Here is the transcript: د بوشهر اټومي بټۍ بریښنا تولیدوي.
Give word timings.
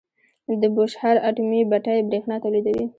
د 0.61 0.63
بوشهر 0.75 1.15
اټومي 1.29 1.61
بټۍ 1.71 1.99
بریښنا 2.09 2.35
تولیدوي. 2.43 2.85